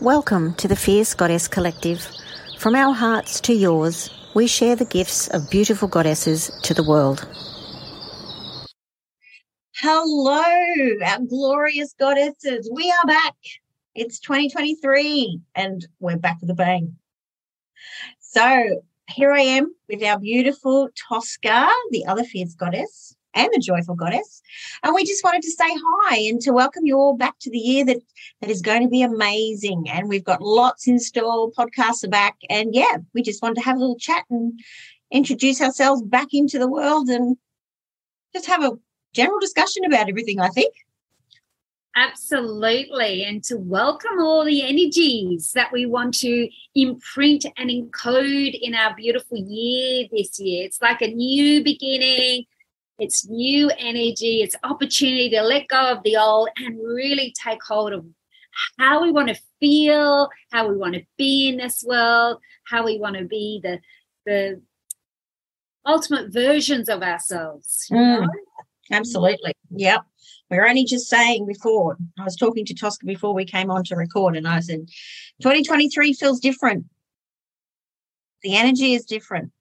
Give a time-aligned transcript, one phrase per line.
[0.00, 2.08] Welcome to the Fierce Goddess Collective.
[2.58, 7.28] From our hearts to yours, we share the gifts of beautiful goddesses to the world.
[9.76, 10.42] Hello,
[11.04, 12.70] our glorious goddesses.
[12.72, 13.34] We are back.
[13.94, 16.96] It's 2023 and we're back with a bang.
[18.20, 23.94] So here I am with our beautiful Tosca, the other fierce goddess and the joyful
[23.94, 24.42] goddess.
[24.82, 27.58] And we just wanted to say hi and to welcome you all back to the
[27.58, 27.98] year that,
[28.40, 29.86] that is going to be amazing.
[29.88, 32.36] And we've got lots in store, podcasts are back.
[32.48, 34.58] And yeah, we just wanted to have a little chat and
[35.10, 37.36] introduce ourselves back into the world and
[38.34, 38.72] just have a
[39.12, 40.74] general discussion about everything, I think.
[41.96, 43.24] Absolutely.
[43.24, 48.94] And to welcome all the energies that we want to imprint and encode in our
[48.94, 50.64] beautiful year this year.
[50.64, 52.44] It's like a new beginning,
[53.00, 57.92] it's new energy, it's opportunity to let go of the old and really take hold
[57.92, 58.04] of
[58.78, 62.98] how we want to feel, how we want to be in this world, how we
[62.98, 63.80] want to be the
[64.26, 64.60] the
[65.86, 67.86] ultimate versions of ourselves.
[67.90, 68.26] Mm,
[68.92, 69.54] absolutely.
[69.70, 70.02] Yep.
[70.50, 73.82] We are only just saying before, I was talking to Tosca before we came on
[73.84, 74.80] to record, and I said,
[75.40, 76.84] 2023 feels different.
[78.42, 79.52] The energy is different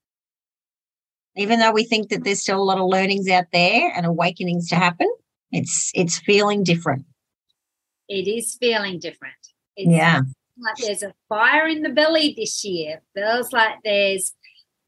[1.40, 4.68] even though we think that there's still a lot of learnings out there and awakenings
[4.70, 5.10] to happen,
[5.52, 7.06] it's it's feeling different.
[8.10, 9.36] It is feeling different.
[9.78, 10.22] It's yeah.
[10.62, 13.02] Like there's a fire in the belly this year.
[13.16, 14.34] Feels like there's,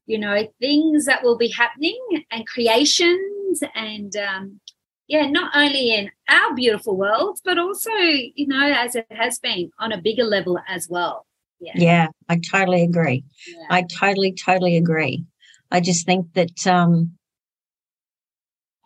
[0.04, 1.98] you know, things that will be happening
[2.30, 4.60] and creations and um,
[5.08, 9.70] yeah, not only in our beautiful world, but also, you know, as it has been
[9.78, 11.26] on a bigger level as well.
[11.60, 13.24] Yeah, yeah I totally agree.
[13.48, 13.66] Yeah.
[13.70, 15.24] I totally, totally agree.
[15.72, 17.12] I just think that um,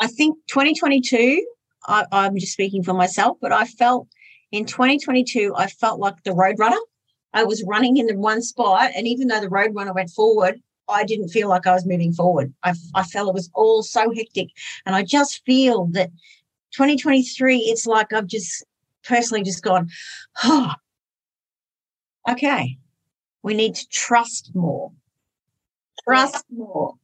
[0.00, 1.44] I think 2022,
[1.88, 4.06] I, I'm just speaking for myself, but I felt
[4.52, 6.78] in 2022, I felt like the roadrunner.
[7.34, 11.02] I was running in the one spot, and even though the roadrunner went forward, I
[11.02, 12.54] didn't feel like I was moving forward.
[12.62, 14.50] I, I felt it was all so hectic.
[14.86, 16.10] And I just feel that
[16.72, 18.64] 2023, it's like I've just
[19.04, 19.88] personally just gone,
[20.44, 20.72] oh,
[22.30, 22.78] okay,
[23.42, 24.92] we need to trust more
[26.06, 26.94] trust more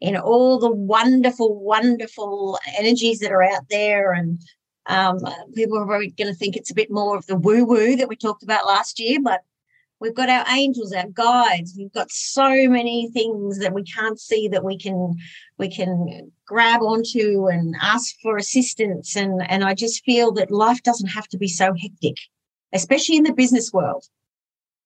[0.00, 4.12] in all the wonderful, wonderful energies that are out there.
[4.12, 4.40] And
[4.86, 5.18] um,
[5.54, 8.08] people are probably going to think it's a bit more of the woo woo that
[8.08, 9.42] we talked about last year, but
[10.00, 11.74] we've got our angels, our guides.
[11.76, 15.14] We've got so many things that we can't see that we can
[15.58, 19.14] we can grab onto and ask for assistance.
[19.14, 22.16] And and I just feel that life doesn't have to be so hectic,
[22.72, 24.06] especially in the business world.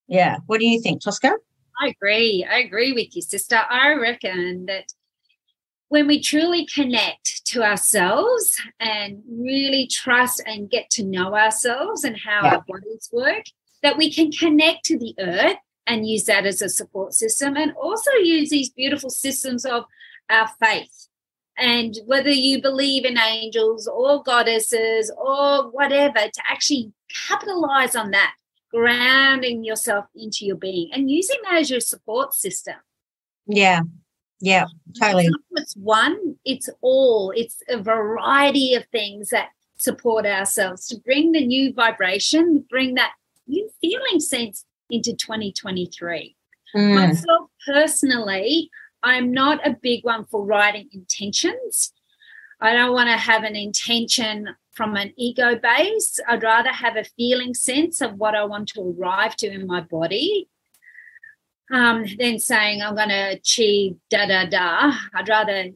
[0.08, 0.38] Yeah.
[0.46, 1.36] What do you think, Tosca?
[1.80, 2.46] I agree.
[2.48, 3.60] I agree with you, sister.
[3.68, 4.92] I reckon that
[5.88, 12.16] when we truly connect to ourselves and really trust and get to know ourselves and
[12.16, 12.54] how yeah.
[12.54, 13.44] our bodies work,
[13.82, 17.72] that we can connect to the earth and use that as a support system and
[17.80, 19.84] also use these beautiful systems of
[20.30, 21.08] our faith.
[21.56, 26.92] And whether you believe in angels or goddesses or whatever, to actually
[27.28, 28.34] capitalize on that
[28.74, 32.76] grounding yourself into your being and using that as your support system.
[33.46, 33.80] Yeah.
[34.40, 34.66] Yeah,
[35.00, 35.30] totally.
[35.52, 37.32] It's, one, it's all.
[37.34, 43.12] It's a variety of things that support ourselves to bring the new vibration, bring that
[43.46, 46.36] new feeling sense into 2023.
[46.76, 46.94] Mm.
[46.94, 48.70] Myself personally,
[49.02, 51.92] I'm not a big one for writing intentions.
[52.60, 56.18] I don't want to have an intention from an ego base.
[56.28, 59.80] I'd rather have a feeling sense of what I want to arrive to in my
[59.80, 60.48] body
[61.72, 64.92] um, than saying I'm going to achieve da da da.
[65.14, 65.70] I'd rather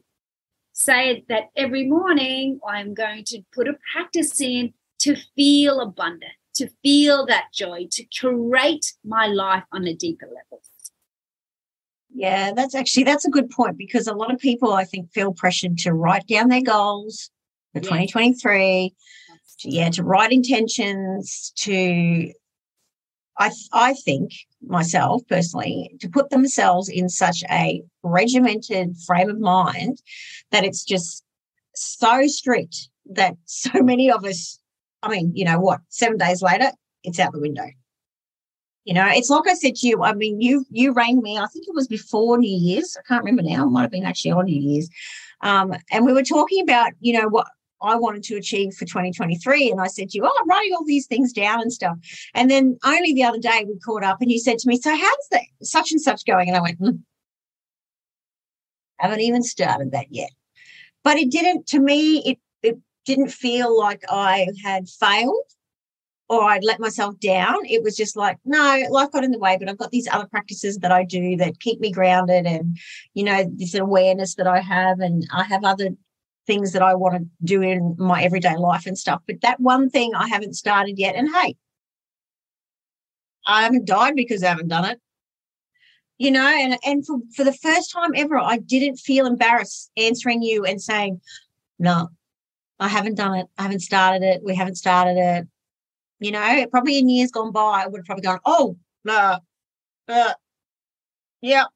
[0.72, 6.68] say that every morning I'm going to put a practice in to feel abundant, to
[6.82, 10.62] feel that joy, to curate my life on a deeper level.
[12.14, 15.32] Yeah, that's actually that's a good point because a lot of people I think feel
[15.32, 17.30] pressured to write down their goals,
[17.78, 18.94] for 2023
[19.60, 22.32] to, yeah to write intentions to
[23.40, 24.32] I, I think
[24.66, 30.02] myself personally to put themselves in such a regimented frame of mind
[30.50, 31.24] that it's just
[31.74, 34.58] so strict that so many of us
[35.02, 36.70] i mean you know what seven days later
[37.04, 37.64] it's out the window.
[38.84, 41.46] You know it's like i said to you i mean you you rang me i
[41.46, 44.32] think it was before new year's i can't remember now it might have been actually
[44.32, 44.88] on new year's
[45.42, 47.46] um, and we were talking about you know what
[47.82, 49.70] I wanted to achieve for 2023.
[49.70, 51.96] And I said to you, Oh, I'm writing all these things down and stuff.
[52.34, 54.90] And then only the other day we caught up and you said to me, So
[54.90, 56.48] how's that such and such going?
[56.48, 56.96] And I went, hmm,
[58.98, 60.30] haven't even started that yet.
[61.04, 65.36] But it didn't, to me, it, it didn't feel like I had failed.
[66.28, 67.64] or I'd let myself down.
[67.64, 70.26] It was just like, no, life got in the way, but I've got these other
[70.26, 72.76] practices that I do that keep me grounded and,
[73.14, 75.00] you know, this awareness that I have.
[75.00, 75.90] And I have other
[76.48, 79.20] things that I want to do in my everyday life and stuff.
[79.26, 81.14] But that one thing I haven't started yet.
[81.14, 81.54] And hey,
[83.46, 84.98] I haven't died because I haven't done it.
[86.16, 90.42] You know, and and for, for the first time ever, I didn't feel embarrassed answering
[90.42, 91.20] you and saying,
[91.78, 92.08] No,
[92.80, 93.46] I haven't done it.
[93.56, 94.42] I haven't started it.
[94.42, 95.46] We haven't started it.
[96.18, 99.38] You know, probably in years gone by, I would have probably gone, Oh, no,
[100.08, 100.32] uh,
[101.42, 101.66] yeah.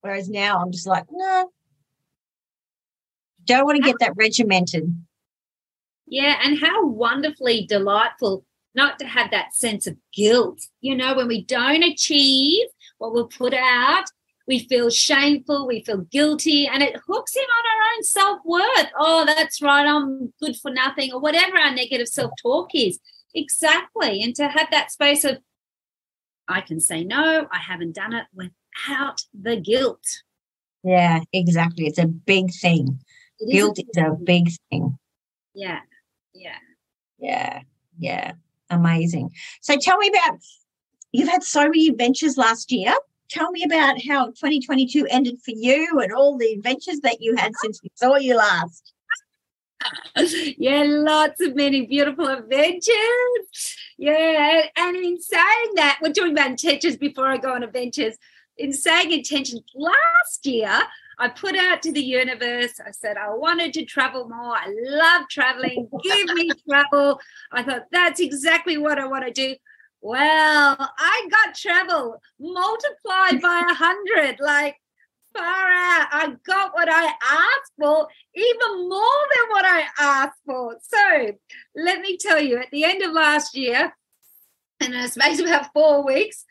[0.00, 1.50] Whereas now I'm just like, no,
[3.44, 4.94] don't want to get that regimented.
[6.06, 8.44] Yeah, and how wonderfully delightful
[8.74, 10.60] not to have that sense of guilt.
[10.80, 12.66] You know, when we don't achieve
[12.98, 14.04] what we put out,
[14.48, 18.90] we feel shameful, we feel guilty, and it hooks in on our own self worth.
[18.98, 22.98] Oh, that's right, I'm good for nothing, or whatever our negative self talk is.
[23.34, 24.22] Exactly.
[24.22, 25.38] And to have that space of,
[26.48, 30.04] I can say no, I haven't done it without the guilt.
[30.82, 31.86] Yeah, exactly.
[31.86, 32.98] It's a big thing.
[33.42, 34.98] It guilt is a, is a big thing.
[35.54, 35.80] Yeah.
[36.34, 36.58] Yeah.
[37.18, 37.62] Yeah.
[37.98, 38.32] Yeah
[38.72, 39.30] amazing.
[39.60, 40.40] So tell me about
[41.12, 42.94] you've had so many adventures last year.
[43.28, 47.52] Tell me about how 2022 ended for you and all the adventures that you had
[47.62, 48.92] since we saw you last.
[50.14, 53.76] Yeah, lots of many beautiful adventures.
[53.98, 58.16] Yeah, and in saying that, we're talking about intentions before I go on adventures.
[58.56, 60.82] In saying intentions, last year
[61.22, 62.80] I put out to the universe.
[62.84, 64.56] I said, I wanted to travel more.
[64.56, 65.88] I love traveling.
[66.02, 67.20] Give me travel.
[67.52, 69.54] I thought, that's exactly what I want to do.
[70.00, 74.74] Well, I got travel multiplied by a hundred, like
[75.32, 76.08] far out.
[76.10, 80.76] I got what I asked for, even more than what I asked for.
[80.82, 81.32] So
[81.76, 83.94] let me tell you, at the end of last year,
[84.80, 86.44] and in a space of about four weeks,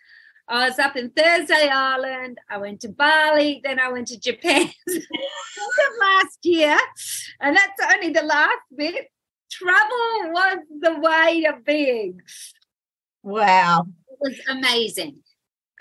[0.47, 2.39] I was up in Thursday Island.
[2.49, 3.61] I went to Bali.
[3.63, 4.69] Then I went to Japan
[5.99, 6.77] last year.
[7.39, 9.07] And that's only the last bit.
[9.51, 12.21] Travel was the way of being.
[13.23, 13.87] Wow.
[14.09, 15.17] It was amazing.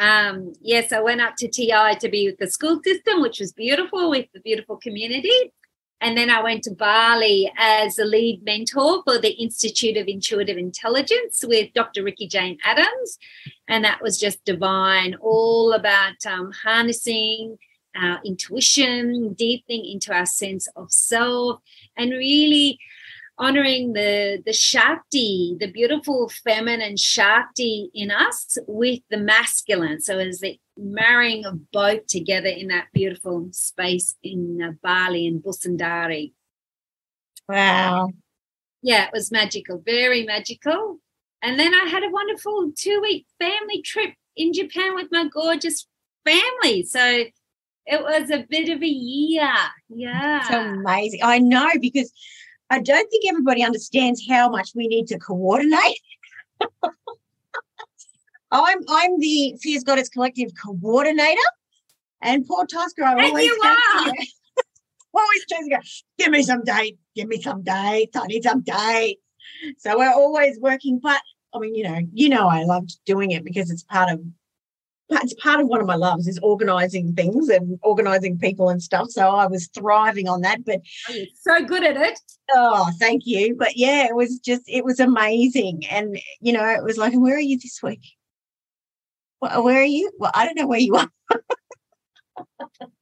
[0.01, 3.53] Um, yes, I went up to TI to be with the school system, which was
[3.53, 5.53] beautiful with the beautiful community.
[6.01, 10.57] And then I went to Bali as a lead mentor for the Institute of Intuitive
[10.57, 12.03] Intelligence with Dr.
[12.03, 13.19] Ricky Jane Adams.
[13.69, 17.59] And that was just divine, all about um, harnessing
[17.97, 21.61] our intuition, deepening into our sense of self,
[21.97, 22.79] and really
[23.41, 30.01] honoring the the shakti the beautiful feminine shakti in us with the masculine.
[30.01, 35.43] So as the marrying of both together in that beautiful space in uh, bali and
[35.43, 36.33] busundari
[37.49, 38.11] wow.
[38.83, 41.01] Yeah it was magical very magical.
[41.43, 45.87] And then i had a wonderful two week family trip in japan with my gorgeous
[46.25, 46.83] family.
[46.85, 47.25] So
[47.87, 49.53] it was a bit of a year.
[49.89, 50.41] Yeah.
[50.41, 51.21] It's amazing.
[51.23, 52.13] I know because
[52.71, 56.01] I don't think everybody understands how much we need to coordinate.
[58.53, 61.41] I'm I'm the Fierce Goddess Collective coordinator,
[62.23, 64.07] and poor Tosca, I always you are.
[65.15, 65.81] always to
[66.19, 69.21] give me some date, give me some dates, I need some dates.
[69.79, 71.21] So we're always working, but
[71.55, 74.21] I mean, you know, you know, I loved doing it because it's part of
[75.11, 79.11] it's part of one of my loves is organizing things and organizing people and stuff.
[79.11, 80.65] So I was thriving on that.
[80.65, 82.19] But oh, so good at it.
[82.53, 83.55] Oh, thank you.
[83.57, 85.85] But yeah, it was just it was amazing.
[85.91, 88.05] And you know, it was like, where are you this week?
[89.41, 90.11] Well, where are you?
[90.19, 91.11] Well, I don't know where you are.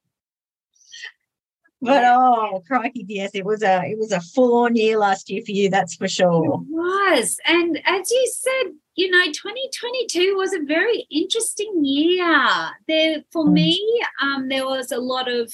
[1.81, 5.43] But oh, crikey, yes, it was a it was a full on year last year
[5.45, 6.45] for you, that's for sure.
[6.45, 12.71] It was, and as you said, you know, 2022 was a very interesting year.
[12.89, 13.53] There for mm.
[13.53, 15.53] me, um, there was a lot of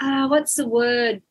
[0.00, 1.22] uh, what's the word?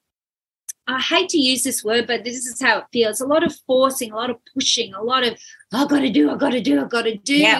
[0.88, 3.19] I hate to use this word, but this is how it feels.
[3.19, 5.38] A lot of forcing, a lot of pushing, a lot of
[5.74, 7.36] I got to do, I got to do, I got to do.
[7.36, 7.60] Yeah.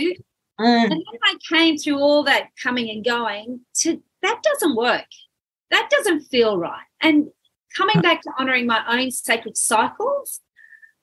[0.60, 0.84] Mm.
[0.84, 5.06] And then I came through all that coming and going to that doesn't work
[5.72, 6.84] that doesn't feel right.
[7.02, 7.28] And
[7.76, 10.42] coming back to honoring my own sacred cycles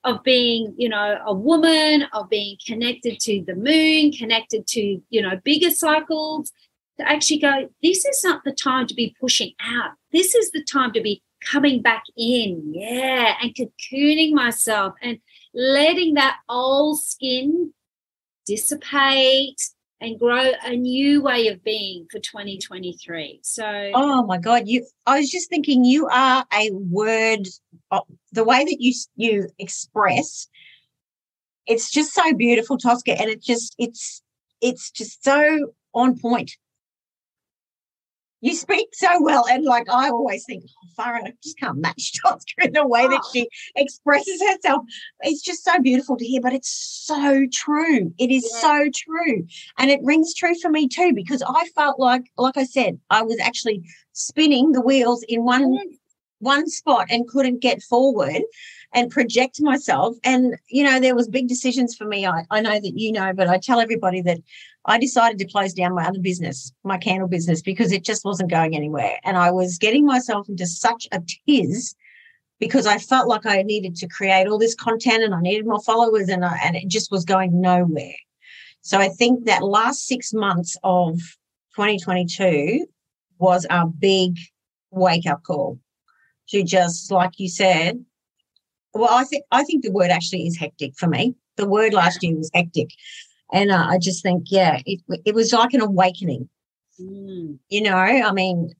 [0.03, 5.21] of being, you know, a woman, of being connected to the moon, connected to, you
[5.21, 6.51] know, bigger cycles,
[6.97, 9.91] to actually go, this is not the time to be pushing out.
[10.11, 12.73] This is the time to be coming back in.
[12.73, 13.35] Yeah.
[13.41, 15.19] And cocooning myself and
[15.53, 17.73] letting that old skin
[18.45, 19.61] dissipate
[20.03, 23.39] and grow a new way of being for 2023.
[23.41, 27.47] So Oh my god, you I was just thinking you are a word
[27.89, 30.47] uh, the way that you you express
[31.65, 34.21] it's just so beautiful, Tosca, and it just it's
[34.61, 36.51] it's just so on point.
[38.43, 42.11] You speak so well, and like I always think, oh, Farah, I just can't match
[42.21, 43.29] Tosca in the way that oh.
[43.31, 43.47] she
[43.77, 44.83] expresses herself.
[45.21, 48.13] It's just so beautiful to hear, but it's so true.
[48.17, 48.59] It is yeah.
[48.59, 49.47] so true,
[49.77, 53.21] and it rings true for me too because I felt like, like I said, I
[53.21, 53.81] was actually
[54.11, 55.97] spinning the wheels in one mm.
[56.39, 58.41] one spot and couldn't get forward
[58.93, 60.17] and project myself.
[60.23, 62.25] And, you know, there was big decisions for me.
[62.25, 64.39] I, I know that you know, but I tell everybody that
[64.85, 68.49] I decided to close down my other business, my candle business, because it just wasn't
[68.49, 69.17] going anywhere.
[69.23, 71.95] And I was getting myself into such a tiz
[72.59, 75.81] because I felt like I needed to create all this content and I needed more
[75.81, 78.15] followers and, I, and it just was going nowhere.
[78.81, 81.15] So I think that last six months of
[81.75, 82.85] 2022
[83.39, 84.37] was a big
[84.91, 85.79] wake up call
[86.49, 88.03] to just, like you said,
[88.93, 91.35] well, I think I think the word actually is hectic for me.
[91.55, 92.89] The word last year was hectic,
[93.53, 96.49] and uh, I just think, yeah, it it was like an awakening.
[96.99, 97.59] Mm.
[97.69, 98.73] You know, I mean,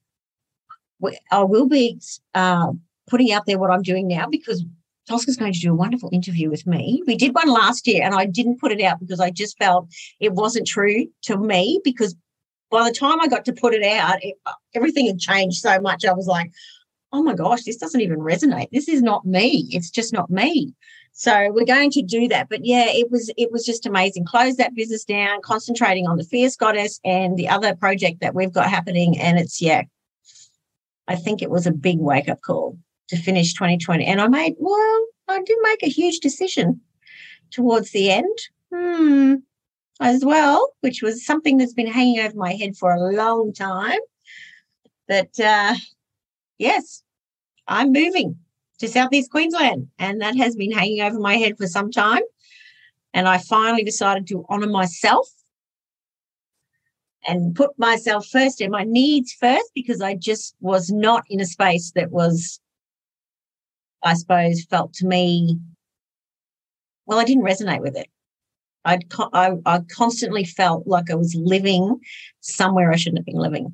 [1.30, 2.00] I will be
[2.34, 2.72] uh,
[3.08, 4.64] putting out there what I'm doing now because
[5.08, 7.02] Tosca's going to do a wonderful interview with me.
[7.06, 9.88] We did one last year, and I didn't put it out because I just felt
[10.18, 11.80] it wasn't true to me.
[11.84, 12.16] Because
[12.70, 14.34] by the time I got to put it out, it,
[14.74, 16.04] everything had changed so much.
[16.04, 16.50] I was like,
[17.12, 18.70] oh my gosh, this doesn't even resonate.
[18.72, 19.68] This is not me.
[19.70, 20.74] It's just not me.
[21.16, 22.48] So we're going to do that.
[22.48, 24.24] But yeah, it was it was just amazing.
[24.24, 28.52] Close that business down, concentrating on the Fierce Goddess and the other project that we've
[28.52, 29.16] got happening.
[29.18, 29.82] And it's yeah,
[31.06, 32.76] I think it was a big wake up call
[33.10, 34.04] to finish 2020.
[34.04, 36.80] And I made well, I did make a huge decision
[37.52, 38.38] towards the end.
[38.72, 39.34] Hmm.
[40.00, 44.00] As well, which was something that's been hanging over my head for a long time.
[45.06, 45.76] That uh
[46.58, 47.04] yes,
[47.68, 48.40] I'm moving
[48.78, 49.88] to Southeast Queensland.
[49.98, 52.22] And that has been hanging over my head for some time.
[53.12, 55.28] And I finally decided to honor myself
[57.26, 61.46] and put myself first and my needs first because I just was not in a
[61.46, 62.60] space that was,
[64.02, 65.58] I suppose, felt to me,
[67.06, 68.08] well, I didn't resonate with it.
[68.84, 72.00] I'd, I, I constantly felt like I was living
[72.40, 73.72] somewhere I shouldn't have been living.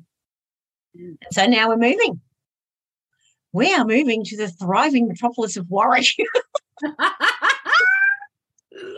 [0.97, 1.17] Mm.
[1.31, 2.21] So now we're moving
[3.53, 6.15] we are moving to the thriving metropolis of Warwick.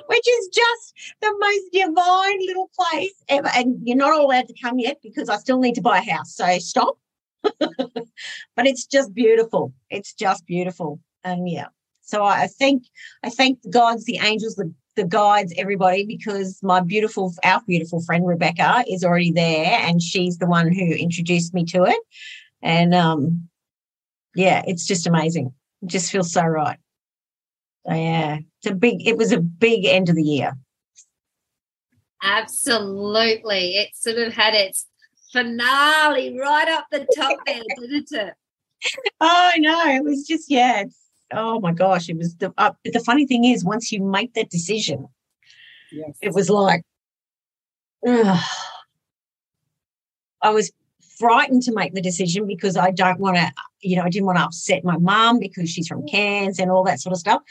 [0.06, 3.50] Which is just the most divine little place ever.
[3.56, 6.36] And you're not allowed to come yet because I still need to buy a house.
[6.36, 6.98] So stop.
[7.60, 9.74] but it's just beautiful.
[9.90, 11.00] It's just beautiful.
[11.24, 11.68] And yeah.
[12.02, 12.84] So I think
[13.24, 18.02] I thank the gods, the angels, the, the guides, everybody, because my beautiful, our beautiful
[18.02, 22.00] friend Rebecca is already there and she's the one who introduced me to it.
[22.62, 23.50] And um,
[24.36, 25.54] yeah, it's just amazing.
[25.82, 26.78] It just feels so right.
[27.88, 29.08] So yeah, it's a big.
[29.08, 30.54] It was a big end of the year.
[32.22, 34.88] Absolutely, it sort of had its
[35.32, 38.34] finale right up the top there, didn't it?
[39.20, 40.86] Oh no, it was just yeah.
[41.32, 42.54] Oh my gosh, it was the.
[42.58, 45.08] Uh, the funny thing is, once you make that decision,
[45.92, 46.18] yes.
[46.22, 46.84] it was like,
[48.08, 48.44] ugh,
[50.42, 50.72] I was
[51.18, 53.52] frightened to make the decision because I don't want to,
[53.84, 56.84] you know, I didn't want to upset my mum because she's from Cairns and all
[56.84, 57.42] that sort of stuff.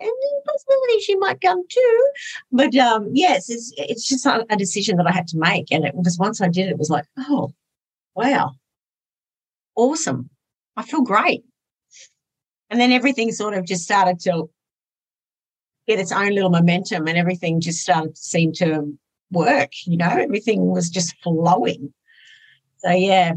[0.00, 0.10] And
[0.44, 2.10] possibility she might come too.
[2.50, 5.70] But um, yes, it's it's just a, a decision that I had to make.
[5.70, 7.52] And it was once I did it, it was like, oh,
[8.14, 8.52] wow,
[9.76, 10.30] awesome.
[10.76, 11.44] I feel great.
[12.70, 14.48] And then everything sort of just started to
[15.86, 18.96] get its own little momentum and everything just started to seem to
[19.30, 21.92] work, you know, everything was just flowing.
[22.78, 23.34] So yeah,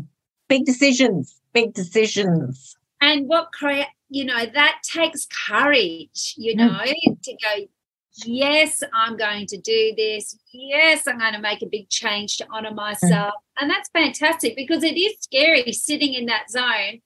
[0.48, 2.76] big decisions, big decisions.
[3.02, 6.58] And what create, you know, that takes courage, you mm.
[6.58, 7.22] know, mm.
[7.24, 7.66] to go,
[8.26, 10.38] yes, I'm going to do this.
[10.54, 12.76] Yes, I'm going to make a big change to honor mm.
[12.76, 13.34] myself.
[13.34, 13.62] Mm.
[13.62, 17.02] And that's fantastic because it is scary sitting in that zone.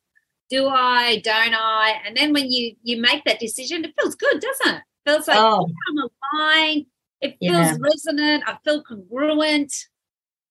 [0.50, 2.02] Do I, don't I?
[2.06, 4.82] And then when you you make that decision, it feels good, doesn't it?
[5.06, 5.70] it feels like oh.
[5.88, 6.86] I'm aligned.
[7.22, 7.76] It feels yeah.
[7.80, 8.44] resonant.
[8.48, 9.72] I feel congruent.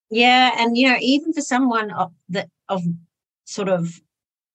[0.09, 2.83] Yeah, and you know, even for someone of that of
[3.49, 4.01] sort of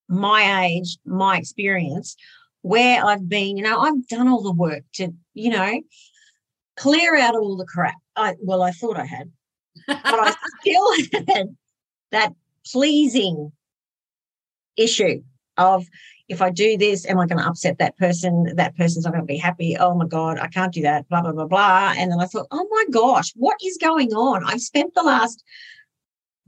[0.07, 2.15] my age, my experience,
[2.61, 5.81] where I've been, you know, I've done all the work to, you know,
[6.77, 7.95] clear out all the crap.
[8.15, 9.31] I well, I thought I had,
[9.87, 11.55] but I still had
[12.11, 12.33] that
[12.71, 13.51] pleasing
[14.77, 15.23] issue
[15.57, 15.85] of
[16.29, 18.55] if I do this, am I going to upset that person?
[18.55, 19.75] That person's not going to be happy.
[19.77, 21.93] Oh my God, I can't do that, blah, blah, blah, blah.
[21.97, 24.43] And then I thought, oh my gosh, what is going on?
[24.45, 25.43] I've spent the last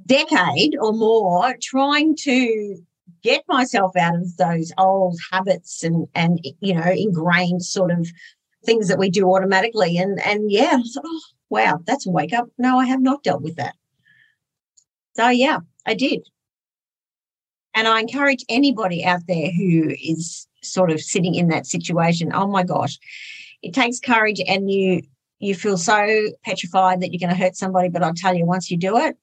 [0.06, 2.78] decade or more trying to
[3.24, 8.08] get myself out of those old habits and, and you know, ingrained sort of
[8.66, 9.98] things that we do automatically.
[9.98, 12.48] And and yeah, so, oh, wow, that's a wake up.
[12.58, 13.76] No, I have not dealt with that.
[15.16, 16.28] So yeah, I did.
[17.74, 22.32] And I encourage anybody out there who is sort of sitting in that situation.
[22.34, 22.98] Oh my gosh,
[23.62, 25.02] it takes courage, and you
[25.40, 27.90] you feel so petrified that you're going to hurt somebody.
[27.90, 29.18] But I'll tell you, once you do it,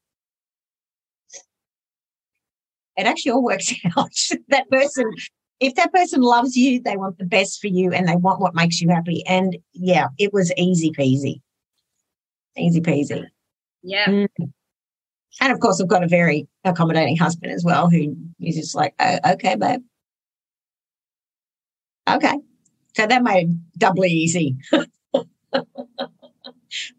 [2.97, 4.11] it actually all works out.
[4.49, 5.11] that person,
[5.61, 8.55] if that person loves you, they want the best for you and they want what
[8.55, 9.23] makes you happy.
[9.27, 11.41] And yeah, it was easy peasy.
[12.57, 13.27] Easy peasy.
[13.83, 14.07] Yeah.
[14.07, 14.29] Mm.
[15.41, 18.95] And of course, I've got a very accommodating husband as well who is just like,
[19.01, 19.83] oh, okay, babe.
[22.09, 22.39] Okay.
[22.95, 24.57] So that made it doubly easy.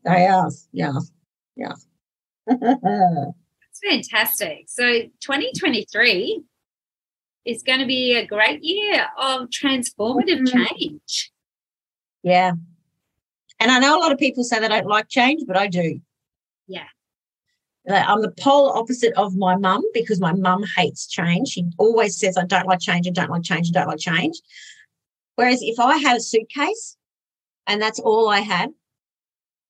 [0.06, 0.94] yeah, yeah,
[1.56, 1.74] yeah.
[3.88, 4.66] fantastic.
[4.68, 6.42] So 2023
[7.46, 10.66] is going to be a great year of transformative mm-hmm.
[10.76, 11.32] change.
[12.24, 12.54] Yeah.
[13.60, 16.00] And I know a lot of people say they don't like change, but I do.
[16.68, 16.88] Yeah.
[17.88, 21.50] I'm the polar opposite of my mum because my mum hates change.
[21.50, 24.40] She always says, I don't like change, I don't like change, I don't like change.
[25.36, 26.96] Whereas if I had a suitcase
[27.68, 28.70] and that's all I had,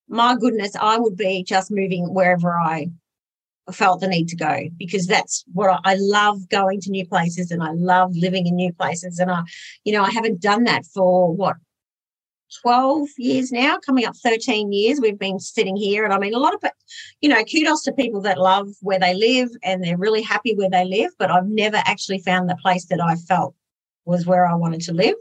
[0.07, 2.91] my goodness, I would be just moving wherever I
[3.71, 7.49] felt the need to go because that's what I, I, love going to new places
[7.49, 9.19] and I love living in new places.
[9.19, 9.43] And I,
[9.85, 11.55] you know, I haven't done that for what,
[12.61, 14.99] 12 years now, coming up 13 years.
[15.01, 16.03] We've been sitting here.
[16.03, 16.63] And I mean, a lot of,
[17.21, 20.69] you know, kudos to people that love where they live and they're really happy where
[20.69, 21.11] they live.
[21.17, 23.55] But I've never actually found the place that I felt
[24.05, 25.15] was where I wanted to live.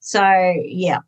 [0.00, 0.22] So,
[0.64, 1.00] yeah,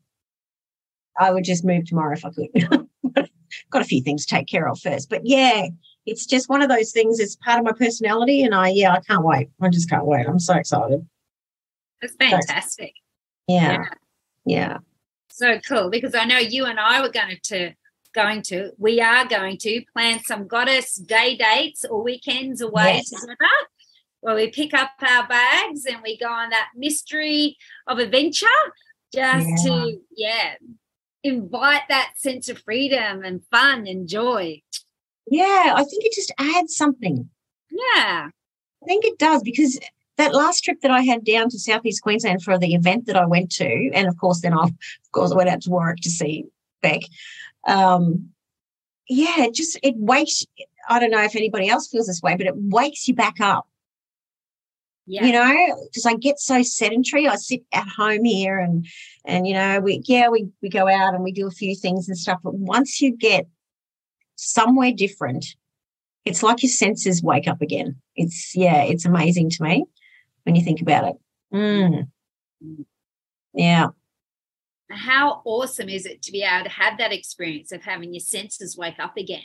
[1.19, 2.89] I would just move tomorrow if I could.
[3.71, 5.11] Got a few things to take care of first.
[5.11, 5.69] But yeah,
[6.07, 7.21] it's just one of those things.
[7.21, 9.49] It's part of my personality, and I yeah, I can't wait.
[9.61, 10.27] I just can't wait.
[10.27, 11.07] I'm so excited.
[12.01, 12.95] It's fantastic.
[13.47, 13.73] yeah.
[13.73, 13.85] yeah.
[14.45, 14.79] yeah.
[15.31, 17.73] So cool because I know you and I were going to
[18.15, 23.09] going to we are going to plan some goddess day dates or weekends away yes.
[23.09, 23.37] together
[24.21, 28.47] where we pick up our bags and we go on that mystery of adventure
[29.15, 29.57] just yeah.
[29.65, 30.55] to yeah
[31.25, 34.61] invite that sense of freedom and fun and joy
[35.33, 37.29] yeah, I think it just adds something.
[37.71, 38.29] Yeah.
[38.29, 39.79] I think it does because
[40.19, 43.25] that last trip that I had down to Southeast Queensland for the event that I
[43.25, 44.73] went to, and of course, then I, of
[45.13, 46.45] course, I went out to Warwick to see
[46.83, 47.01] Beck.
[47.67, 48.29] Um,
[49.09, 50.45] yeah, it just it wakes.
[50.87, 53.67] I don't know if anybody else feels this way, but it wakes you back up.
[55.07, 55.25] Yeah.
[55.25, 57.27] You know, because I get so sedentary.
[57.27, 58.87] I sit at home here, and
[59.25, 62.07] and you know, we yeah, we we go out and we do a few things
[62.09, 62.41] and stuff.
[62.45, 63.47] But once you get
[64.37, 65.47] somewhere different,
[66.25, 67.97] it's like your senses wake up again.
[68.17, 69.85] It's, yeah, it's amazing to me
[70.45, 71.17] when you think about it.
[71.55, 72.09] Mm.
[73.55, 73.89] Yeah.
[74.91, 78.77] How awesome is it to be able to have that experience of having your senses
[78.77, 79.43] wake up again?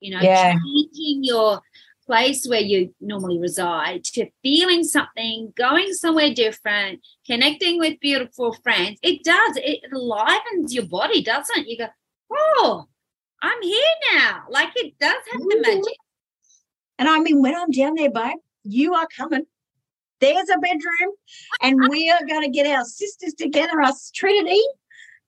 [0.00, 0.52] You know, yeah.
[0.52, 1.60] changing your
[2.06, 8.98] place where you normally reside to feeling something, going somewhere different, connecting with beautiful friends.
[9.02, 9.56] It does.
[9.56, 11.68] It livens your body, doesn't it?
[11.68, 11.86] You go,
[12.32, 12.88] oh,
[13.42, 14.44] I'm here now.
[14.48, 15.96] Like it does have the magic.
[16.98, 19.44] And I mean, when I'm down there, babe, you are coming.
[20.20, 21.14] There's a bedroom,
[21.60, 24.62] and we are going to get our sisters together, us Trinity,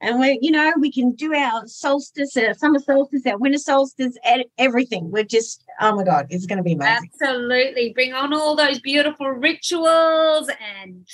[0.01, 4.17] and we, you know, we can do our solstice, our summer solstice, our winter solstice,
[4.59, 5.11] everything.
[5.11, 7.11] We're just, oh my god, it's going to be amazing.
[7.13, 11.09] Absolutely, bring on all those beautiful rituals and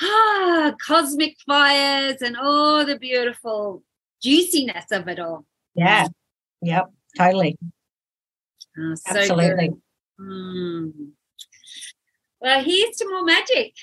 [0.00, 3.84] ah, cosmic fires and all the beautiful
[4.20, 5.44] juiciness of it all.
[5.74, 6.08] Yeah.
[6.62, 6.92] Yep.
[7.18, 7.58] Totally.
[8.78, 9.70] Oh, so Absolutely.
[10.20, 10.92] Mm.
[12.40, 13.74] Well, here's to more magic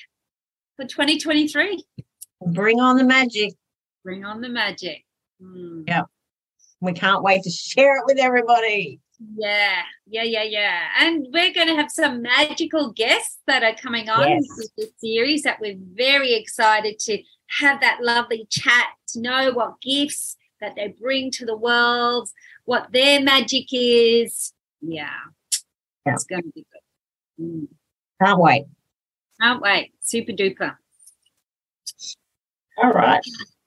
[0.76, 1.84] for 2023.
[2.48, 3.54] Bring on the magic.
[4.04, 5.06] Bring on the magic.
[5.42, 5.84] Mm.
[5.88, 6.04] Yeah.
[6.82, 9.00] We can't wait to share it with everybody.
[9.36, 10.80] Yeah, yeah, yeah, yeah.
[11.00, 14.46] And we're going to have some magical guests that are coming on yes.
[14.58, 17.22] with this series that we're very excited to
[17.60, 22.30] have that lovely chat, to know what gifts that they bring to the world,
[22.66, 24.54] what their magic is.
[24.82, 25.10] Yeah,
[26.06, 26.14] yeah.
[26.14, 27.44] it's going to be good.
[27.44, 27.68] Mm.
[28.22, 28.66] Can't wait.
[29.40, 29.94] Can't wait.
[30.02, 30.76] Super duper.
[32.78, 33.22] All right.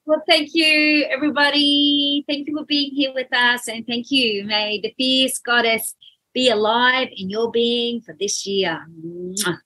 [0.05, 2.25] Well, thank you, everybody.
[2.29, 3.69] Thank you for being here with us.
[3.69, 4.45] And thank you.
[4.45, 5.95] May the fierce goddess
[6.35, 8.85] be alive in your being for this year.
[9.05, 9.59] Mwah.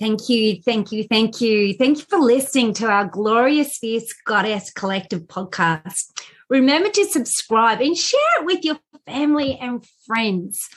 [0.00, 1.74] Thank you, thank you, thank you.
[1.74, 6.10] Thank you for listening to our Glorious Fierce Goddess Collective podcast.
[6.48, 10.68] Remember to subscribe and share it with your family and friends.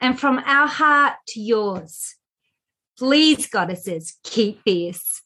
[0.00, 2.14] And from our heart to yours,
[3.00, 5.22] Please, goddesses, keep fierce.